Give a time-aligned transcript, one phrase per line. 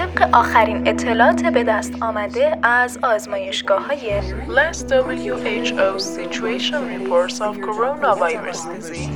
[0.00, 8.56] طبق آخرین اطلاعات به دست آمده از آزمایشگاه های Last WHO situation reports of coronavirus
[8.56, 9.10] disease.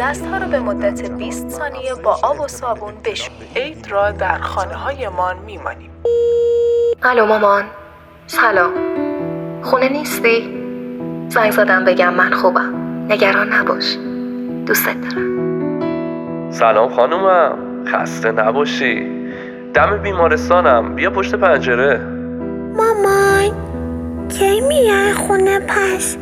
[0.00, 4.74] دستها رو به مدت 20 ثانیه با آب و صابون بشور عید را در خانه
[4.74, 5.90] هایمان میمانیم.
[7.02, 7.64] الو مامان.
[8.26, 8.72] سلام.
[9.62, 10.58] خونه نیستی؟
[11.28, 12.74] زنگ زدم بگم من خوبم.
[13.08, 13.96] نگران نباش.
[14.66, 16.50] دوستت دارم.
[16.50, 17.84] سلام خانومم.
[17.86, 19.17] خسته نباشی.
[19.74, 20.94] دم بیمارستانم.
[20.94, 22.00] بیا پشت پنجره.
[22.76, 23.52] مامان
[24.28, 26.16] کی میای خونه پس؟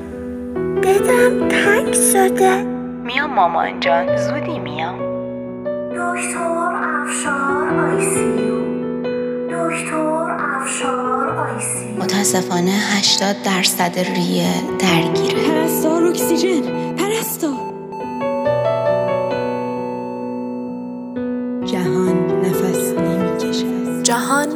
[0.82, 2.62] دلم تنگ شده.
[3.05, 4.95] میام مامان جان زودی میام.
[5.95, 6.72] دکتر
[7.02, 8.56] افشار آیسیو.
[9.50, 12.02] دکتر افشار آیسیو.
[12.02, 15.50] متاسفانه 80 درصد ریه درگیره.
[15.50, 16.62] پرستار اکسیژن
[16.97, 17.66] پرستار.
[24.27, 24.48] جهان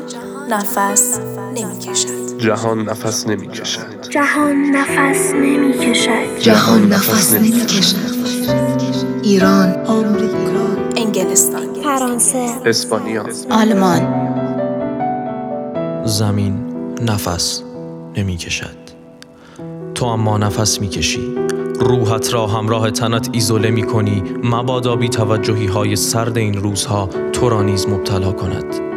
[0.49, 1.21] نفس
[1.55, 2.39] نمی‌کشد.
[2.39, 4.01] جهان نفس نمی‌کشد.
[4.11, 7.97] جهان نفس نمی کشد جهان نفس نمی کشد
[9.23, 10.37] ایران آمریکا
[10.97, 13.25] انگلستان فرانسه اسپانیا.
[13.51, 14.03] آلمان.
[16.05, 16.55] زمین
[17.03, 17.63] نفس
[18.17, 18.81] نمی کشد
[19.95, 21.35] تو اما نفس می کشی
[21.81, 27.49] روحت را همراه تنت ایزوله می کنی مبادا بی توجهی های سرد این روزها تو
[27.49, 28.90] را نیز مبتلا کند.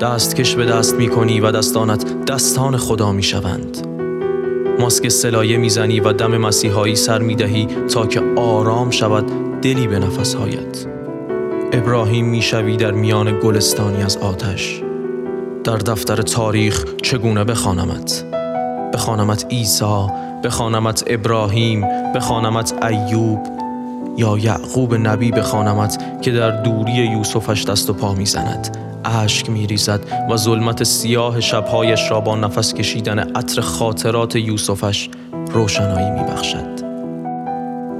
[0.00, 3.86] دستکش به دست می کنی و دستانت دستان خدا می شوند
[4.80, 9.24] ماسک سلایه می‌زنی و دم مسیحایی سر می دهی تا که آرام شود
[9.60, 10.86] دلی به نفسهایت.
[11.72, 14.82] ابراهیم می‌شوی در میان گلستانی از آتش.
[15.64, 18.24] در دفتر تاریخ چگونه بخوانمت؟
[18.94, 20.06] بخوانمت عیسی
[20.44, 23.38] بخوانمت ابراهیم بخوانمت ایوب
[24.16, 28.78] یا یعقوب نبی بخوانمت که در دوری یوسفش دست و پا می‌زند.
[29.06, 30.00] اشک میریزد
[30.30, 35.08] و ظلمت سیاه شبهایش را با نفس کشیدن عطر خاطرات یوسفش
[35.52, 36.76] روشنایی میبخشد.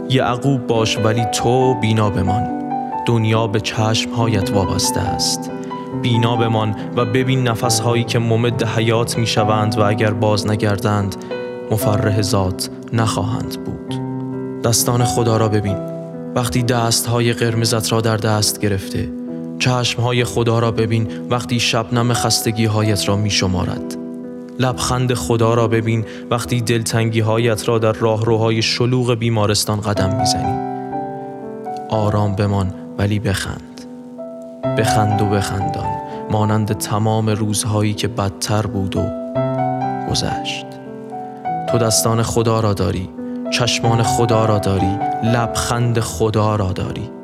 [0.09, 2.57] یعقوب باش ولی تو بینا بمان.
[3.07, 5.51] دنیا به چشمهایت وابسته است.
[6.03, 11.17] بینا بمان و ببین نفسهایی که ممد حیات می شوند و اگر باز نگردند
[11.71, 14.01] مفرح ذات نخواهند بود.
[14.63, 15.77] دستان خدا را ببین.
[16.35, 19.16] وقتی دستهای قرمزت را در دست گرفته
[19.59, 23.97] چشمهای خدا را ببین وقتی شبنم خستگی هایت را می شمارد
[24.59, 30.77] لبخند خدا را ببین وقتی دلتنگی هایت را در راهروهای شلوغ بیمارستان قدم می‌زنی.
[31.89, 33.81] آرام بمان ولی بخند.
[34.79, 35.89] بخند و بخندان
[36.31, 39.03] مانند تمام روزهایی که بدتر بود و
[40.11, 40.67] گذشت.
[41.69, 43.09] تو دستان خدا را داری
[43.53, 47.16] چشمان خدا را داری لبخند خدا را داری.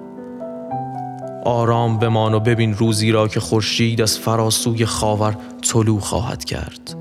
[1.44, 5.36] آرام بمان و ببین روزی را که خورشید از فراسوی خاور
[5.72, 6.96] طلوع خواهد کرد.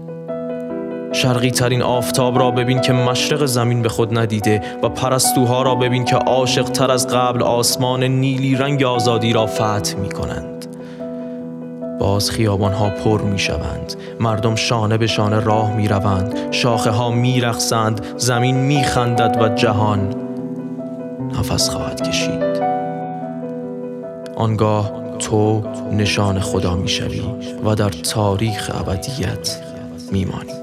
[1.14, 6.06] شرقی ترین آفتاب را ببین که مشرق زمین به خود ندیده و پرستوها را ببین
[6.06, 10.66] که عاشق تر از قبل آسمان نیلی رنگ آزادی را فتح می کنند
[12.00, 17.12] باز خیابان ها پر می شوند مردم شانه به شانه راه می روند شاخه ها
[17.12, 20.16] می رخصند زمین می خندد و جهان
[21.40, 22.62] نفس خواهد کشید.
[24.42, 27.22] آنگاه تو نشان خدا می شوی
[27.66, 29.62] و در تاریخ ابدیت
[30.12, 30.61] می مانی